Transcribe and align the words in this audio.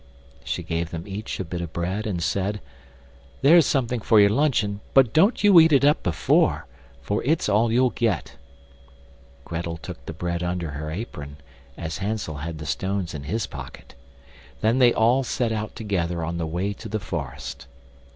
She 0.43 0.63
gave 0.63 0.89
them 0.89 1.03
each 1.07 1.39
a 1.39 1.43
bit 1.45 1.61
of 1.61 1.73
bread 1.73 2.07
and 2.07 2.23
said: 2.23 2.59
"There's 3.43 3.67
something 3.67 3.99
for 4.01 4.19
your 4.19 4.31
luncheon, 4.31 4.79
but 4.95 5.13
don't 5.13 5.43
you 5.43 5.59
eat 5.59 5.71
it 5.71 5.85
up 5.85 6.01
before, 6.01 6.65
for 7.03 7.21
it's 7.23 7.47
all 7.47 7.71
you'll 7.71 7.91
get." 7.91 8.35
Grettel 9.45 9.77
took 9.77 10.03
the 10.07 10.13
bread 10.13 10.41
under 10.41 10.71
her 10.71 10.89
apron, 10.89 11.37
as 11.77 11.99
Hansel 11.99 12.37
had 12.37 12.57
the 12.57 12.65
stones 12.65 13.13
in 13.13 13.25
his 13.25 13.45
pocket. 13.45 13.93
Then 14.61 14.79
they 14.79 14.91
all 14.91 15.21
set 15.23 15.51
out 15.51 15.75
together 15.75 16.23
on 16.23 16.39
the 16.39 16.47
way 16.47 16.73
to 16.73 16.89
the 16.89 16.99
forest. 16.99 17.67